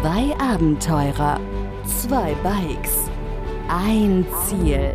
Zwei 0.00 0.32
Abenteurer, 0.38 1.40
zwei 1.84 2.32
Bikes, 2.44 3.10
ein 3.68 4.24
Ziel, 4.46 4.94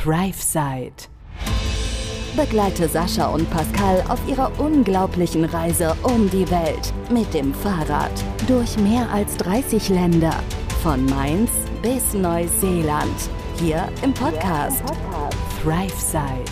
ThriveSide. 0.00 1.08
Begleite 2.36 2.88
Sascha 2.88 3.26
und 3.26 3.50
Pascal 3.50 4.04
auf 4.08 4.20
ihrer 4.28 4.52
unglaublichen 4.60 5.44
Reise 5.44 5.96
um 6.04 6.30
die 6.30 6.48
Welt 6.52 6.92
mit 7.10 7.34
dem 7.34 7.52
Fahrrad 7.52 8.12
durch 8.46 8.78
mehr 8.78 9.10
als 9.10 9.36
30 9.38 9.88
Länder, 9.88 10.34
von 10.84 11.04
Mainz 11.06 11.50
bis 11.82 12.14
Neuseeland, 12.14 13.28
hier 13.56 13.88
im 14.02 14.14
Podcast, 14.14 14.84
ThriveSide. 15.64 16.44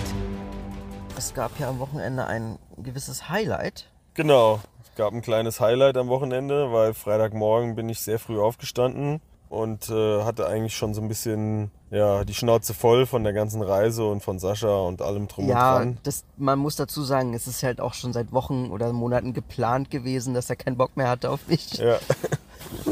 Es 1.16 1.32
gab 1.32 1.56
ja 1.60 1.68
am 1.68 1.78
Wochenende 1.78 2.26
ein 2.26 2.58
gewisses 2.78 3.28
Highlight. 3.28 3.88
Genau, 4.14 4.60
gab 4.96 5.12
ein 5.12 5.22
kleines 5.22 5.60
Highlight 5.60 5.96
am 5.96 6.08
Wochenende, 6.08 6.72
weil 6.72 6.94
Freitagmorgen 6.94 7.74
bin 7.74 7.88
ich 7.88 8.00
sehr 8.00 8.18
früh 8.18 8.40
aufgestanden 8.40 9.20
und 9.48 9.90
äh, 9.90 10.22
hatte 10.22 10.46
eigentlich 10.46 10.74
schon 10.74 10.94
so 10.94 11.02
ein 11.02 11.08
bisschen 11.08 11.70
ja, 11.90 12.24
die 12.24 12.32
Schnauze 12.32 12.72
voll 12.72 13.04
von 13.04 13.22
der 13.22 13.34
ganzen 13.34 13.60
Reise 13.60 14.04
und 14.06 14.22
von 14.22 14.38
Sascha 14.38 14.74
und 14.80 15.02
allem 15.02 15.28
drum 15.28 15.46
ja, 15.46 15.76
und 15.76 15.82
dran. 15.82 15.98
Das, 16.04 16.24
man 16.38 16.58
muss 16.58 16.76
dazu 16.76 17.02
sagen, 17.02 17.34
es 17.34 17.46
ist 17.46 17.62
halt 17.62 17.80
auch 17.80 17.92
schon 17.92 18.14
seit 18.14 18.32
Wochen 18.32 18.70
oder 18.70 18.92
Monaten 18.94 19.34
geplant 19.34 19.90
gewesen, 19.90 20.32
dass 20.32 20.48
er 20.48 20.56
keinen 20.56 20.78
Bock 20.78 20.96
mehr 20.96 21.10
hatte 21.10 21.30
auf 21.30 21.46
mich. 21.48 21.74
Ja. 21.74 21.98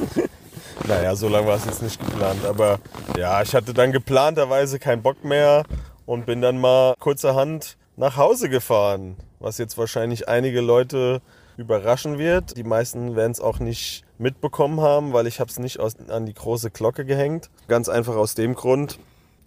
naja, 0.87 1.17
so 1.17 1.29
lange 1.29 1.47
war 1.47 1.57
es 1.57 1.65
jetzt 1.65 1.83
nicht 1.83 1.99
geplant. 1.99 2.45
Aber 2.45 2.79
ja, 3.17 3.41
ich 3.41 3.55
hatte 3.55 3.73
dann 3.73 3.91
geplanterweise 3.91 4.79
keinen 4.79 5.01
Bock 5.01 5.25
mehr 5.25 5.65
und 6.05 6.27
bin 6.27 6.43
dann 6.43 6.61
mal 6.61 6.95
kurzerhand 6.99 7.79
nach 7.97 8.19
Hause 8.19 8.51
gefahren. 8.51 9.17
Was 9.39 9.57
jetzt 9.57 9.79
wahrscheinlich 9.79 10.29
einige 10.29 10.61
Leute 10.61 11.23
überraschen 11.61 12.19
wird. 12.19 12.57
Die 12.57 12.65
meisten 12.65 13.15
werden 13.15 13.33
es 13.33 13.41
auch 13.41 13.61
nicht 13.61 14.05
mitbekommen 14.19 14.81
haben, 14.81 15.13
weil 15.13 15.27
ich 15.27 15.39
habe 15.39 15.51
es 15.51 15.59
nicht 15.59 15.79
aus, 15.79 15.95
an 16.09 16.27
die 16.27 16.35
große 16.35 16.71
Glocke 16.71 17.05
gehängt. 17.05 17.51
Ganz 17.69 17.89
einfach 17.89 18.17
aus 18.17 18.35
dem 18.35 18.55
Grund, 18.55 18.99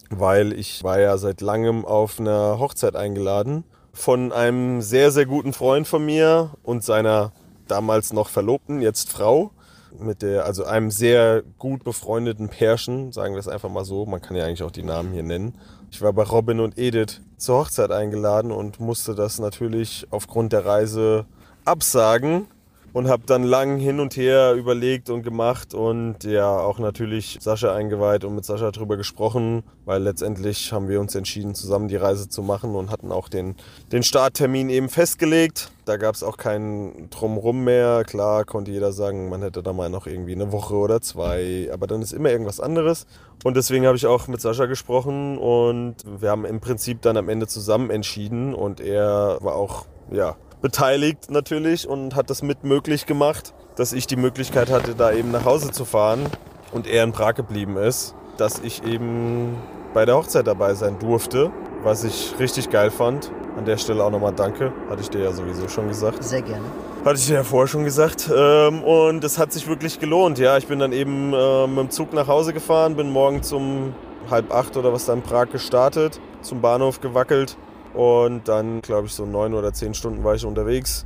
weil 0.10 0.54
ich 0.54 0.84
war 0.84 1.00
ja 1.00 1.18
seit 1.18 1.42
langem 1.42 1.86
auf 1.86 2.20
einer 2.20 2.60
Hochzeit 2.60 2.96
eingeladen 2.96 3.66
von 3.94 4.32
einem 4.32 4.82
sehr, 4.82 5.12
sehr 5.12 5.26
guten 5.26 5.54
Freund 5.54 5.88
von 5.88 6.04
mir 6.04 6.52
und 6.64 6.84
seiner 6.84 7.32
damals 7.68 8.12
noch 8.12 8.30
Verlobten, 8.30 8.82
jetzt 8.82 9.12
Frau, 9.12 9.52
mit 10.00 10.24
der, 10.24 10.46
also 10.46 10.66
einem 10.66 10.90
sehr 10.90 11.44
gut 11.60 11.84
befreundeten 11.84 12.50
Pärchen, 12.50 13.12
sagen 13.12 13.36
wir 13.36 13.40
es 13.40 13.48
einfach 13.48 13.70
mal 13.70 13.86
so. 13.86 14.06
Man 14.06 14.22
kann 14.22 14.36
ja 14.36 14.46
eigentlich 14.46 14.64
auch 14.64 14.72
die 14.72 14.84
Namen 14.84 15.14
hier 15.14 15.24
nennen. 15.24 15.56
Ich 15.92 16.02
war 16.02 16.12
bei 16.12 16.24
Robin 16.24 16.60
und 16.60 16.80
Edith 16.80 17.22
zur 17.38 17.60
Hochzeit 17.60 17.92
eingeladen 17.92 18.52
und 18.52 18.80
musste 18.80 19.14
das 19.14 19.38
natürlich 19.38 20.08
aufgrund 20.10 20.52
der 20.54 20.66
Reise 20.66 21.26
absagen 21.66 22.48
und 22.94 23.10
habe 23.10 23.24
dann 23.26 23.44
lang 23.44 23.78
hin 23.78 24.00
und 24.00 24.16
her 24.16 24.54
überlegt 24.54 25.10
und 25.10 25.24
gemacht 25.24 25.74
und 25.74 26.24
ja 26.24 26.48
auch 26.60 26.78
natürlich 26.78 27.40
Sascha 27.42 27.74
eingeweiht 27.74 28.24
und 28.24 28.36
mit 28.36 28.46
Sascha 28.46 28.70
drüber 28.70 28.98
gesprochen, 28.98 29.64
weil 29.86 30.04
letztendlich 30.04 30.72
haben 30.72 30.88
wir 30.88 31.00
uns 31.00 31.16
entschieden, 31.16 31.56
zusammen 31.56 31.88
die 31.88 31.96
Reise 31.96 32.30
zu 32.30 32.44
machen 32.44 32.76
und 32.76 32.92
hatten 32.92 33.12
auch 33.12 33.30
den, 33.30 33.56
den 33.92 34.04
Starttermin 34.04 34.70
eben 34.70 34.90
festgelegt. 34.90 35.72
Da 35.86 35.98
gab 35.98 36.14
es 36.14 36.24
auch 36.24 36.38
kein 36.38 37.10
Drumrum 37.10 37.64
mehr. 37.64 38.04
Klar 38.06 38.46
konnte 38.46 38.72
jeder 38.72 38.94
sagen, 38.94 39.28
man 39.28 39.42
hätte 39.42 39.64
da 39.64 39.74
mal 39.74 39.90
noch 39.90 40.06
irgendwie 40.06 40.34
eine 40.34 40.52
Woche 40.52 40.76
oder 40.76 41.02
zwei, 41.02 41.70
aber 41.74 41.88
dann 41.88 42.04
ist 42.04 42.14
immer 42.14 42.30
irgendwas 42.30 42.60
anderes. 42.60 43.08
Und 43.44 43.58
deswegen 43.58 43.88
habe 43.88 43.98
ich 43.98 44.06
auch 44.06 44.28
mit 44.28 44.40
Sascha 44.40 44.68
gesprochen 44.68 45.40
und 45.40 45.96
wir 46.06 46.30
haben 46.30 46.46
im 46.46 46.62
Prinzip 46.62 47.02
dann 47.02 47.18
am 47.18 47.28
Ende 47.28 47.48
zusammen 47.48 47.90
entschieden 47.90 48.54
und 48.54 48.80
er 48.80 49.40
war 49.42 49.56
auch 49.56 49.88
ja, 50.12 50.36
beteiligt 50.64 51.30
natürlich 51.30 51.88
und 51.88 52.16
hat 52.16 52.30
das 52.30 52.42
mit 52.42 52.64
möglich 52.64 53.06
gemacht, 53.06 53.54
dass 53.76 53.92
ich 53.92 54.08
die 54.08 54.16
Möglichkeit 54.16 54.72
hatte, 54.72 54.96
da 54.96 55.12
eben 55.12 55.30
nach 55.30 55.44
Hause 55.44 55.72
zu 55.72 55.84
fahren 55.84 56.26
und 56.72 56.88
er 56.88 57.04
in 57.04 57.12
Prag 57.12 57.36
geblieben 57.36 57.76
ist, 57.76 58.16
dass 58.38 58.60
ich 58.60 58.84
eben 58.86 59.58
bei 59.94 60.06
der 60.06 60.16
Hochzeit 60.16 60.48
dabei 60.48 60.74
sein 60.74 60.98
durfte, 61.00 61.52
was 61.84 62.06
ich 62.06 62.34
richtig 62.40 62.70
geil 62.70 62.92
fand. 62.92 63.30
An 63.58 63.66
der 63.66 63.78
Stelle 63.78 64.04
auch 64.04 64.10
nochmal 64.10 64.34
danke, 64.34 64.72
hatte 64.90 65.02
ich 65.02 65.10
dir 65.10 65.20
ja 65.20 65.32
sowieso 65.34 65.68
schon 65.68 65.90
gesagt. 65.90 66.24
Sehr 66.24 66.42
gerne. 66.42 66.64
Hatte 67.04 67.20
ich 67.20 67.28
dir 67.28 67.36
ja 67.36 67.44
vorher 67.44 67.68
schon 67.68 67.84
gesagt. 67.84 68.32
Ähm, 68.34 68.84
und 68.84 69.24
es 69.24 69.38
hat 69.38 69.52
sich 69.52 69.68
wirklich 69.68 70.00
gelohnt. 70.00 70.40
Ja, 70.40 70.58
ich 70.58 70.68
bin 70.68 70.80
dann 70.80 70.94
eben 70.94 71.34
äh, 71.34 71.68
mit 71.68 71.78
dem 71.78 71.90
Zug 71.92 72.14
nach 72.14 72.28
Hause 72.28 72.54
gefahren, 72.54 72.96
bin 72.96 73.12
morgen 73.12 73.44
zum 73.44 73.94
halb 74.32 74.52
acht 74.52 74.78
oder 74.78 74.94
was 74.94 75.06
da 75.06 75.14
in 75.14 75.22
Prag 75.22 75.50
gestartet, 75.52 76.20
zum 76.42 76.62
Bahnhof 76.62 77.02
gewackelt 77.02 77.58
und 77.94 78.48
dann, 78.48 78.82
glaube 78.82 79.08
ich, 79.08 79.14
so 79.14 79.26
neun 79.26 79.54
oder 79.54 79.74
zehn 79.74 79.94
Stunden 79.94 80.24
war 80.24 80.36
ich 80.36 80.46
unterwegs. 80.46 81.06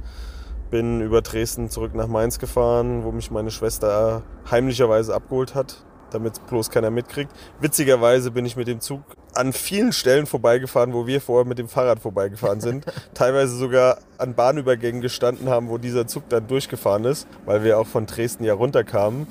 Bin 0.69 1.01
über 1.01 1.21
Dresden 1.21 1.69
zurück 1.69 1.95
nach 1.95 2.07
Mainz 2.07 2.39
gefahren, 2.39 3.03
wo 3.03 3.11
mich 3.11 3.31
meine 3.31 3.51
Schwester 3.51 4.23
heimlicherweise 4.49 5.13
abgeholt 5.13 5.55
hat, 5.55 5.85
damit 6.11 6.45
bloß 6.47 6.69
keiner 6.69 6.89
mitkriegt. 6.89 7.31
Witzigerweise 7.61 8.31
bin 8.31 8.45
ich 8.45 8.57
mit 8.57 8.67
dem 8.67 8.81
Zug 8.81 9.01
an 9.33 9.53
vielen 9.53 9.93
Stellen 9.93 10.25
vorbeigefahren, 10.25 10.93
wo 10.93 11.07
wir 11.07 11.21
vorher 11.21 11.45
mit 11.45 11.59
dem 11.59 11.67
Fahrrad 11.67 11.99
vorbeigefahren 11.99 12.59
sind. 12.59 12.85
Teilweise 13.13 13.55
sogar 13.55 13.99
an 14.17 14.33
Bahnübergängen 14.33 15.01
gestanden 15.01 15.49
haben, 15.49 15.69
wo 15.69 15.77
dieser 15.77 16.07
Zug 16.07 16.27
dann 16.29 16.47
durchgefahren 16.47 17.05
ist, 17.05 17.27
weil 17.45 17.63
wir 17.63 17.79
auch 17.79 17.87
von 17.87 18.05
Dresden 18.05 18.43
ja 18.43 18.53
runterkamen. 18.53 19.27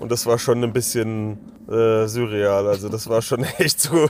Und 0.00 0.12
das 0.12 0.26
war 0.26 0.38
schon 0.38 0.62
ein 0.62 0.72
bisschen 0.72 1.57
äh, 1.68 2.06
surreal. 2.06 2.66
Also 2.66 2.88
das 2.88 3.08
war 3.08 3.22
schon 3.22 3.44
echt 3.58 3.80
so, 3.80 4.08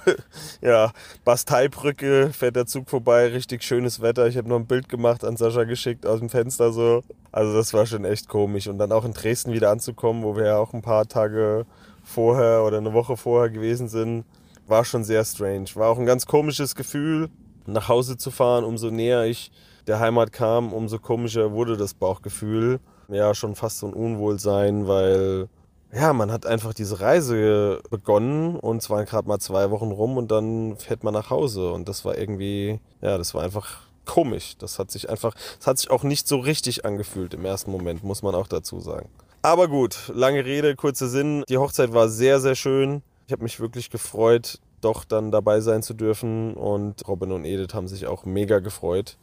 ja, 0.60 0.92
Basteibrücke, 1.24 2.30
fährt 2.32 2.56
der 2.56 2.66
Zug 2.66 2.88
vorbei, 2.88 3.28
richtig 3.28 3.62
schönes 3.62 4.00
Wetter. 4.00 4.26
Ich 4.26 4.36
habe 4.36 4.48
noch 4.48 4.56
ein 4.56 4.66
Bild 4.66 4.88
gemacht, 4.88 5.24
an 5.24 5.36
Sascha 5.36 5.64
geschickt 5.64 6.06
aus 6.06 6.20
dem 6.20 6.28
Fenster 6.28 6.72
so. 6.72 7.02
Also 7.32 7.54
das 7.54 7.74
war 7.74 7.86
schon 7.86 8.04
echt 8.04 8.28
komisch. 8.28 8.68
Und 8.68 8.78
dann 8.78 8.92
auch 8.92 9.04
in 9.04 9.12
Dresden 9.12 9.52
wieder 9.52 9.70
anzukommen, 9.70 10.22
wo 10.22 10.36
wir 10.36 10.46
ja 10.46 10.58
auch 10.58 10.72
ein 10.72 10.82
paar 10.82 11.06
Tage 11.08 11.66
vorher 12.04 12.64
oder 12.64 12.78
eine 12.78 12.92
Woche 12.92 13.16
vorher 13.16 13.50
gewesen 13.50 13.88
sind, 13.88 14.24
war 14.66 14.84
schon 14.84 15.04
sehr 15.04 15.24
strange. 15.24 15.66
War 15.74 15.88
auch 15.88 15.98
ein 15.98 16.06
ganz 16.06 16.26
komisches 16.26 16.74
Gefühl, 16.74 17.28
nach 17.66 17.88
Hause 17.88 18.16
zu 18.16 18.30
fahren. 18.30 18.64
Umso 18.64 18.90
näher 18.90 19.24
ich 19.24 19.50
der 19.86 20.00
Heimat 20.00 20.32
kam, 20.32 20.72
umso 20.72 20.98
komischer 20.98 21.52
wurde 21.52 21.76
das 21.76 21.94
Bauchgefühl. 21.94 22.80
Ja, 23.08 23.34
schon 23.34 23.54
fast 23.54 23.78
so 23.78 23.86
ein 23.86 23.94
Unwohlsein, 23.94 24.86
weil 24.86 25.48
ja, 25.92 26.12
man 26.12 26.30
hat 26.30 26.46
einfach 26.46 26.74
diese 26.74 27.00
Reise 27.00 27.80
begonnen 27.90 28.56
und 28.56 28.88
waren 28.90 29.06
gerade 29.06 29.28
mal 29.28 29.38
zwei 29.38 29.70
Wochen 29.70 29.90
rum 29.90 30.16
und 30.16 30.30
dann 30.30 30.76
fährt 30.76 31.02
man 31.02 31.14
nach 31.14 31.30
Hause 31.30 31.72
und 31.72 31.88
das 31.88 32.04
war 32.04 32.18
irgendwie, 32.18 32.80
ja, 33.00 33.16
das 33.16 33.34
war 33.34 33.42
einfach 33.42 33.80
komisch. 34.04 34.56
Das 34.58 34.78
hat 34.78 34.90
sich 34.90 35.08
einfach, 35.08 35.34
es 35.60 35.66
hat 35.66 35.78
sich 35.78 35.90
auch 35.90 36.02
nicht 36.02 36.26
so 36.26 36.38
richtig 36.38 36.84
angefühlt 36.84 37.34
im 37.34 37.44
ersten 37.44 37.70
Moment, 37.70 38.02
muss 38.02 38.22
man 38.22 38.34
auch 38.34 38.48
dazu 38.48 38.80
sagen. 38.80 39.08
Aber 39.42 39.68
gut, 39.68 40.10
lange 40.12 40.44
Rede, 40.44 40.74
kurzer 40.74 41.08
Sinn. 41.08 41.44
Die 41.48 41.58
Hochzeit 41.58 41.92
war 41.92 42.08
sehr, 42.08 42.40
sehr 42.40 42.56
schön. 42.56 43.02
Ich 43.26 43.32
habe 43.32 43.42
mich 43.42 43.60
wirklich 43.60 43.90
gefreut, 43.90 44.58
doch 44.80 45.04
dann 45.04 45.30
dabei 45.30 45.60
sein 45.60 45.82
zu 45.82 45.94
dürfen. 45.94 46.54
Und 46.54 47.06
Robin 47.06 47.32
und 47.32 47.44
Edith 47.44 47.74
haben 47.74 47.88
sich 47.88 48.06
auch 48.06 48.24
mega 48.24 48.58
gefreut. 48.58 49.16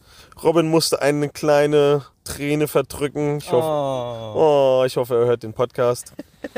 Robin 0.43 0.69
musste 0.69 1.01
eine 1.01 1.29
kleine 1.29 2.05
Träne 2.23 2.67
verdrücken. 2.67 3.37
Ich 3.37 3.51
hoffe, 3.51 3.67
oh. 3.67 4.81
oh 4.81 4.83
ich 4.85 4.97
hoffe 4.97 5.15
er 5.15 5.25
hört 5.25 5.43
den 5.43 5.53
Podcast. 5.53 6.13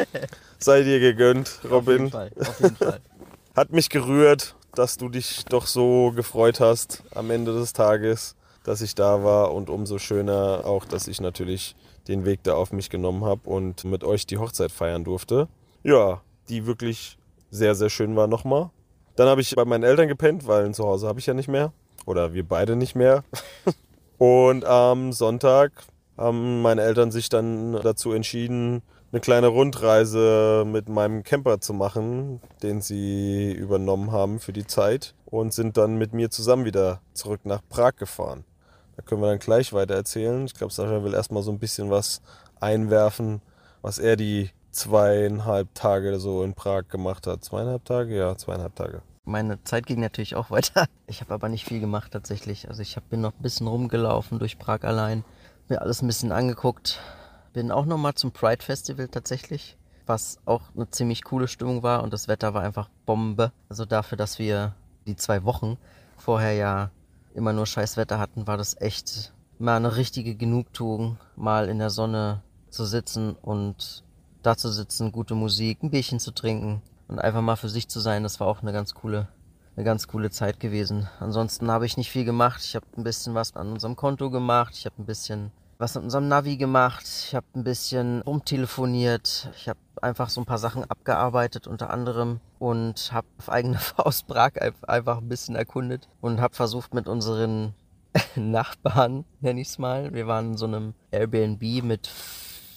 Sei 0.59 0.83
dir 0.83 0.99
gegönnt, 0.99 1.59
Robin. 1.69 1.79
Auf 1.79 1.97
jeden 1.97 2.11
Fall. 2.11 2.31
Auf 2.39 2.59
jeden 2.59 2.75
Fall. 2.75 2.99
Hat 3.55 3.71
mich 3.71 3.89
gerührt, 3.89 4.55
dass 4.73 4.97
du 4.97 5.09
dich 5.09 5.45
doch 5.45 5.65
so 5.65 6.11
gefreut 6.15 6.59
hast 6.59 7.03
am 7.13 7.31
Ende 7.31 7.53
des 7.53 7.73
Tages, 7.73 8.35
dass 8.63 8.81
ich 8.81 8.95
da 8.95 9.23
war. 9.23 9.53
Und 9.53 9.69
umso 9.69 9.97
schöner 9.97 10.61
auch, 10.65 10.85
dass 10.85 11.07
ich 11.07 11.21
natürlich 11.21 11.75
den 12.07 12.25
Weg 12.25 12.43
da 12.43 12.53
auf 12.53 12.71
mich 12.71 12.89
genommen 12.89 13.25
habe 13.25 13.49
und 13.49 13.83
mit 13.83 14.03
euch 14.03 14.25
die 14.25 14.37
Hochzeit 14.37 14.71
feiern 14.71 15.03
durfte. 15.03 15.47
Ja, 15.83 16.21
die 16.49 16.65
wirklich 16.65 17.17
sehr, 17.49 17.75
sehr 17.75 17.89
schön 17.89 18.15
war 18.15 18.27
nochmal. 18.27 18.69
Dann 19.17 19.28
habe 19.28 19.41
ich 19.41 19.55
bei 19.55 19.66
meinen 19.66 19.83
Eltern 19.83 20.07
gepennt, 20.07 20.45
weil 20.45 20.73
zu 20.75 20.83
Hause 20.85 21.07
habe 21.07 21.19
ich 21.19 21.25
ja 21.25 21.33
nicht 21.33 21.47
mehr. 21.47 21.73
Oder 22.05 22.33
wir 22.33 22.47
beide 22.47 22.75
nicht 22.75 22.95
mehr. 22.95 23.23
Und 24.19 24.63
am 24.63 25.11
Sonntag 25.11 25.72
haben 26.17 26.61
meine 26.61 26.83
Eltern 26.83 27.11
sich 27.11 27.27
dann 27.27 27.73
dazu 27.81 28.11
entschieden, 28.11 28.83
eine 29.11 29.19
kleine 29.19 29.47
Rundreise 29.47 30.65
mit 30.68 30.88
meinem 30.88 31.24
Camper 31.24 31.59
zu 31.59 31.74
machen, 31.74 32.41
den 32.62 32.81
sie 32.81 33.51
übernommen 33.53 34.12
haben 34.12 34.39
für 34.39 34.53
die 34.53 34.68
Zeit 34.68 35.15
und 35.25 35.51
sind 35.51 35.77
dann 35.77 35.97
mit 35.97 36.13
mir 36.13 36.30
zusammen 36.30 36.65
wieder 36.65 37.01
zurück 37.13 37.41
nach 37.44 37.62
Prag 37.69 37.95
gefahren. 37.95 38.44
Da 38.97 39.01
können 39.01 39.21
wir 39.21 39.30
dann 39.30 39.39
gleich 39.39 39.74
weiter 39.74 39.95
erzählen. 39.95 40.45
Ich 40.45 40.53
glaube, 40.53 40.74
Sascha 40.74 41.03
will 41.03 41.13
erstmal 41.15 41.41
so 41.41 41.51
ein 41.51 41.59
bisschen 41.59 41.89
was 41.89 42.21
einwerfen, 42.59 43.41
was 43.81 43.97
er 43.97 44.15
die 44.15 44.51
zweieinhalb 44.71 45.74
Tage 45.74 46.19
so 46.19 46.44
in 46.44 46.53
Prag 46.53 46.88
gemacht 46.89 47.25
hat. 47.25 47.44
Zweieinhalb 47.44 47.86
Tage? 47.86 48.15
Ja, 48.15 48.38
zweieinhalb 48.38 48.75
Tage. 48.75 49.01
Meine 49.27 49.62
Zeit 49.65 49.85
ging 49.85 50.00
natürlich 50.00 50.35
auch 50.35 50.51
weiter. 50.51 50.88
Ich 51.06 51.19
habe 51.19 51.33
aber 51.33 51.50
nicht 51.50 51.65
viel 51.65 51.81
gemacht 51.81 52.13
tatsächlich. 52.13 52.69
Also 52.69 52.81
ich 52.81 52.95
hab, 52.95 53.09
bin 53.09 53.19
noch 53.19 53.33
ein 53.33 53.41
bisschen 53.41 53.68
rumgelaufen 53.68 54.39
durch 54.39 54.57
Prag 54.57 54.83
allein, 54.83 55.25
mir 55.68 55.81
alles 55.81 56.01
ein 56.01 56.07
bisschen 56.07 56.31
angeguckt. 56.31 57.01
Bin 57.51 57.69
auch 57.69 57.85
nochmal 57.85 58.13
zum 58.13 58.31
Pride 58.31 58.63
Festival 58.63 59.09
tatsächlich, 59.09 59.77
was 60.06 60.39
auch 60.45 60.62
eine 60.75 60.89
ziemlich 60.89 61.25
coole 61.25 61.50
Stimmung 61.50 61.83
war 61.83 62.03
und 62.03 62.13
das 62.13 62.29
Wetter 62.29 62.53
war 62.53 62.63
einfach 62.63 62.89
Bombe. 63.06 63.51
Also 63.68 63.83
dafür, 63.83 64.18
dass 64.18 64.39
wir 64.39 64.75
die 65.07 65.18
zwei 65.18 65.44
Wochen 65.44 65.77
vorher 66.18 66.53
ja 66.53 66.91
immer 67.35 67.51
nur 67.51 67.65
Scheißwetter 67.65 68.19
hatten, 68.19 68.47
war 68.47 68.56
das 68.56 68.79
echt 68.79 69.33
mal 69.59 69.75
eine 69.75 69.97
richtige 69.97 70.35
Genugtuung, 70.35 71.18
mal 71.35 71.68
in 71.68 71.79
der 71.79 71.89
Sonne 71.89 72.44
zu 72.69 72.85
sitzen 72.85 73.33
und 73.33 74.03
da 74.41 74.56
zu 74.56 74.71
sitzen, 74.71 75.12
gute 75.12 75.35
Musik, 75.35 75.83
ein 75.83 75.91
Bierchen 75.91 76.19
zu 76.21 76.31
trinken 76.31 76.81
und 77.07 77.19
einfach 77.19 77.42
mal 77.42 77.56
für 77.56 77.69
sich 77.69 77.88
zu 77.88 78.00
sein, 78.00 78.24
das 78.24 78.39
war 78.39 78.48
auch 78.48 78.62
eine 78.62 78.74
ganz 78.74 78.94
coole, 78.94 79.27
eine 79.75 79.86
ganz 79.86 80.07
coole 80.07 80.30
Zeit 80.30 80.59
gewesen. 80.59 81.09
Ansonsten 81.19 81.71
habe 81.71 81.86
ich 81.86 81.98
nicht 81.98 82.12
viel 82.12 82.25
gemacht. 82.25 82.62
Ich 82.63 82.75
habe 82.75 82.86
ein 82.98 83.04
bisschen 83.04 83.36
was 83.36 83.56
an 83.56 83.71
unserem 83.71 83.95
Konto 83.95 84.30
gemacht. 84.30 84.74
Ich 84.75 84.86
habe 84.86 85.01
ein 85.01 85.06
bisschen 85.06 85.51
was 85.77 85.95
mit 85.95 86.04
unserem 86.04 86.27
Navi 86.27 86.57
gemacht. 86.57 87.04
Ich 87.06 87.36
habe 87.36 87.45
ein 87.56 87.63
bisschen 87.63 88.21
rumtelefoniert. 88.21 89.50
Ich 89.56 89.69
habe 89.69 89.80
einfach 90.01 90.30
so 90.30 90.42
ein 90.42 90.45
paar 90.45 90.57
Sachen 90.57 90.83
abgearbeitet 90.83 91.68
unter 91.68 91.89
anderem 91.92 92.39
und 92.59 93.12
habe 93.13 93.27
auf 93.38 93.50
eigene 93.50 93.77
Faust 93.80 94.27
Prag 94.27 94.53
einfach 94.88 95.19
ein 95.19 95.30
bisschen 95.30 95.56
erkundet 95.56 96.07
und 96.21 96.42
habe 96.42 96.56
versucht 96.56 96.94
mit 96.94 97.07
unseren 97.07 97.74
Nachbarn, 98.36 99.25
nenne 99.42 99.62
ich 99.62 99.69
es 99.69 99.77
mal. 99.77 100.13
Wir 100.13 100.27
waren 100.27 100.51
in 100.51 100.57
so 100.57 100.65
einem 100.65 100.94
Airbnb 101.12 101.83
mit 101.83 102.10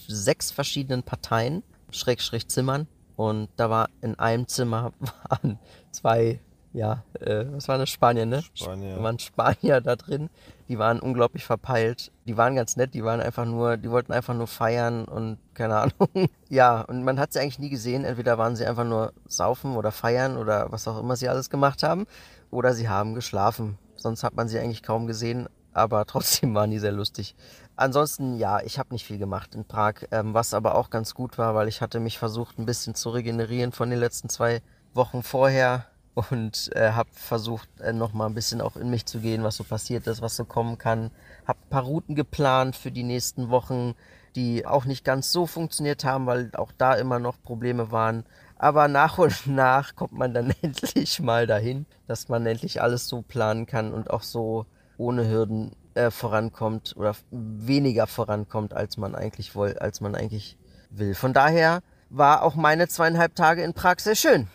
sechs 0.06 0.50
verschiedenen 0.50 1.02
Parteien, 1.02 1.62
Schrägstrich 1.90 2.48
Zimmern. 2.48 2.86
Und 3.20 3.50
da 3.56 3.68
war 3.68 3.90
in 4.00 4.18
einem 4.18 4.48
Zimmer 4.48 4.92
waren 5.28 5.58
zwei 5.90 6.40
ja, 6.72 7.02
äh, 7.18 7.44
was 7.50 7.68
war 7.68 7.76
das? 7.76 7.90
Spanien, 7.90 8.28
ne? 8.30 8.42
Spanier. 8.54 8.94
Da 8.96 9.02
waren 9.02 9.18
Spanier 9.18 9.80
da 9.82 9.96
drin. 9.96 10.30
Die 10.68 10.78
waren 10.78 11.00
unglaublich 11.00 11.44
verpeilt. 11.44 12.12
Die 12.26 12.36
waren 12.36 12.54
ganz 12.54 12.76
nett. 12.76 12.94
Die 12.94 13.04
waren 13.04 13.20
einfach 13.20 13.44
nur, 13.44 13.76
die 13.76 13.90
wollten 13.90 14.12
einfach 14.12 14.34
nur 14.34 14.46
feiern 14.46 15.04
und 15.04 15.36
keine 15.52 15.76
Ahnung. 15.76 16.08
ja, 16.48 16.80
und 16.82 17.04
man 17.04 17.18
hat 17.18 17.32
sie 17.32 17.40
eigentlich 17.40 17.58
nie 17.58 17.70
gesehen. 17.70 18.04
Entweder 18.04 18.38
waren 18.38 18.56
sie 18.56 18.64
einfach 18.64 18.84
nur 18.84 19.12
saufen 19.26 19.76
oder 19.76 19.90
feiern 19.90 20.38
oder 20.38 20.70
was 20.70 20.88
auch 20.88 21.00
immer 21.00 21.16
sie 21.16 21.28
alles 21.28 21.50
gemacht 21.50 21.82
haben. 21.82 22.06
Oder 22.50 22.72
sie 22.72 22.88
haben 22.88 23.14
geschlafen. 23.14 23.76
Sonst 23.96 24.22
hat 24.22 24.34
man 24.34 24.48
sie 24.48 24.60
eigentlich 24.60 24.84
kaum 24.84 25.08
gesehen. 25.08 25.48
Aber 25.74 26.06
trotzdem 26.06 26.54
waren 26.54 26.70
die 26.70 26.78
sehr 26.78 26.92
lustig. 26.92 27.34
Ansonsten, 27.80 28.36
ja, 28.36 28.60
ich 28.60 28.78
habe 28.78 28.92
nicht 28.92 29.06
viel 29.06 29.16
gemacht 29.16 29.54
in 29.54 29.64
Prag. 29.64 29.94
Ähm, 30.10 30.34
was 30.34 30.52
aber 30.52 30.74
auch 30.74 30.90
ganz 30.90 31.14
gut 31.14 31.38
war, 31.38 31.54
weil 31.54 31.66
ich 31.66 31.80
hatte 31.80 31.98
mich 31.98 32.18
versucht, 32.18 32.58
ein 32.58 32.66
bisschen 32.66 32.94
zu 32.94 33.08
regenerieren 33.08 33.72
von 33.72 33.88
den 33.88 33.98
letzten 33.98 34.28
zwei 34.28 34.60
Wochen 34.92 35.22
vorher 35.22 35.86
und 36.14 36.70
äh, 36.74 36.90
habe 36.90 37.08
versucht, 37.14 37.70
äh, 37.80 37.94
noch 37.94 38.12
mal 38.12 38.26
ein 38.26 38.34
bisschen 38.34 38.60
auch 38.60 38.76
in 38.76 38.90
mich 38.90 39.06
zu 39.06 39.20
gehen, 39.20 39.44
was 39.44 39.56
so 39.56 39.64
passiert 39.64 40.06
ist, 40.08 40.20
was 40.20 40.36
so 40.36 40.44
kommen 40.44 40.76
kann. 40.76 41.10
Habe 41.46 41.58
ein 41.58 41.70
paar 41.70 41.84
Routen 41.84 42.14
geplant 42.14 42.76
für 42.76 42.90
die 42.90 43.02
nächsten 43.02 43.48
Wochen, 43.48 43.94
die 44.36 44.66
auch 44.66 44.84
nicht 44.84 45.02
ganz 45.02 45.32
so 45.32 45.46
funktioniert 45.46 46.04
haben, 46.04 46.26
weil 46.26 46.50
auch 46.56 46.72
da 46.76 46.92
immer 46.96 47.18
noch 47.18 47.40
Probleme 47.42 47.90
waren. 47.90 48.26
Aber 48.58 48.88
nach 48.88 49.16
und 49.16 49.46
nach 49.46 49.96
kommt 49.96 50.12
man 50.12 50.34
dann 50.34 50.52
endlich 50.60 51.18
mal 51.20 51.46
dahin, 51.46 51.86
dass 52.06 52.28
man 52.28 52.44
endlich 52.44 52.82
alles 52.82 53.08
so 53.08 53.22
planen 53.22 53.64
kann 53.64 53.94
und 53.94 54.10
auch 54.10 54.22
so 54.22 54.66
ohne 54.98 55.26
Hürden 55.26 55.74
äh, 55.94 56.10
vorankommt 56.10 56.94
oder 56.96 57.14
weniger 57.30 58.06
vorankommt, 58.06 58.74
als 58.74 58.96
man 58.96 59.14
eigentlich 59.14 59.54
will, 59.54 59.76
als 59.78 60.00
man 60.00 60.14
eigentlich 60.14 60.56
will. 60.90 61.14
Von 61.14 61.32
daher 61.32 61.80
war 62.10 62.42
auch 62.42 62.54
meine 62.54 62.88
zweieinhalb 62.88 63.34
Tage 63.34 63.62
in 63.62 63.74
Prag 63.74 64.00
sehr 64.00 64.16
schön. 64.16 64.48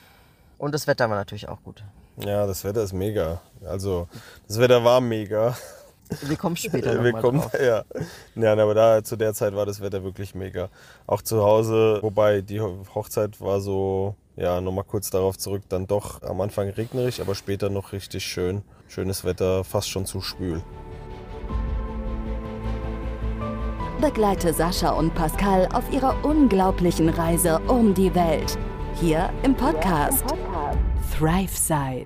Und 0.58 0.74
das 0.74 0.88
Wetter 0.88 1.10
war 1.10 1.18
natürlich 1.18 1.50
auch 1.50 1.62
gut. 1.64 1.84
Ja, 2.18 2.46
das 2.48 2.64
Wetter 2.64 2.84
ist 2.84 2.94
mega. 2.94 3.42
Also, 3.66 4.08
das 4.48 4.60
Wetter 4.60 4.84
war 4.84 5.02
mega. 5.02 5.56
Wir 6.22 6.38
kommen 6.38 6.56
später 6.56 7.04
Wir 7.04 7.14
kommen, 7.14 7.42
drauf. 7.42 7.52
ja. 7.60 7.84
ja, 8.36 8.54
aber 8.54 8.74
da 8.74 9.04
zu 9.04 9.16
der 9.16 9.34
Zeit 9.34 9.56
war 9.56 9.66
das 9.66 9.82
Wetter 9.82 10.04
wirklich 10.04 10.36
mega. 10.36 10.70
Auch 11.08 11.22
zu 11.22 11.44
Hause, 11.44 12.00
wobei 12.02 12.42
die 12.42 12.62
Hochzeit 12.62 13.42
war 13.42 13.60
so, 13.60 14.16
ja, 14.36 14.62
nochmal 14.62 14.84
kurz 14.84 15.10
darauf 15.10 15.38
zurück, 15.38 15.64
dann 15.70 15.88
doch 15.88 16.22
am 16.22 16.42
Anfang 16.42 16.70
regnerig, 16.70 17.22
aber 17.22 17.36
später 17.36 17.70
noch 17.70 17.92
richtig 17.92 18.26
schön. 18.26 18.62
Schönes 18.88 19.26
Wetter, 19.26 19.64
fast 19.64 19.90
schon 19.90 20.06
zu 20.06 20.22
schwül. 20.22 20.62
Begleite 24.06 24.54
Sascha 24.54 24.92
und 24.92 25.16
Pascal 25.16 25.68
auf 25.74 25.92
ihrer 25.92 26.24
unglaublichen 26.24 27.10
Reise 27.10 27.60
um 27.68 27.96
die 27.96 28.14
Welt. 28.14 28.56
Hier 29.02 29.34
im 29.42 29.56
Podcast 29.56 30.24
ThriveSide. 31.18 32.06